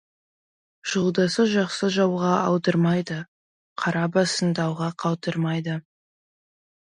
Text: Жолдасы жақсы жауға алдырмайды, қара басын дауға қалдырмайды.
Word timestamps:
Жолдасы 0.91 1.43
жақсы 1.51 1.89
жауға 1.97 2.31
алдырмайды, 2.37 3.19
қара 3.83 4.03
басын 4.15 4.57
дауға 4.61 4.87
қалдырмайды. 5.05 5.77